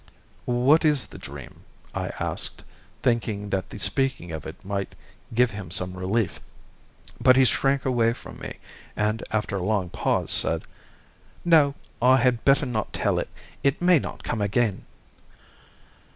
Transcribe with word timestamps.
"What 0.45 0.83
is 0.83 1.05
the 1.05 1.19
dream?" 1.19 1.61
I 1.93 2.07
asked, 2.19 2.63
thinking 3.03 3.51
that 3.51 3.69
the 3.69 3.77
speaking 3.77 4.31
of 4.31 4.47
it 4.47 4.65
might 4.65 4.95
give 5.35 5.51
him 5.51 5.69
some 5.69 5.95
relief, 5.95 6.39
but 7.21 7.35
he 7.35 7.45
shrank 7.45 7.85
away 7.85 8.13
from 8.13 8.39
me, 8.39 8.57
and 8.95 9.23
after 9.29 9.57
a 9.57 9.61
long 9.63 9.91
pause 9.91 10.31
said: 10.31 10.63
"No, 11.45 11.75
I 12.01 12.17
had 12.17 12.43
better 12.43 12.65
not 12.65 12.93
tell 12.93 13.19
it. 13.19 13.29
It 13.61 13.79
may 13.79 13.99
not 13.99 14.23
come 14.23 14.41
again." 14.41 14.87